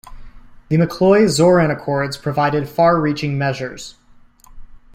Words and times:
The 0.69 0.77
McCloy-Zorin 0.77 1.69
Accords 1.71 2.17
provided 2.17 2.67
far-reaching 2.67 3.37
measures. 3.37 3.97